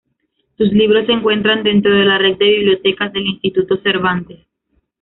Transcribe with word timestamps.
Sus 0.57 0.71
libros 0.73 1.05
se 1.05 1.11
encuentran 1.11 1.61
dentro 1.61 1.93
de 1.93 2.05
la 2.05 2.17
red 2.17 2.35
de 2.39 2.45
bibliotecas 2.47 3.13
del 3.13 3.27
Instituto 3.27 3.77
Cervantes. 3.83 4.47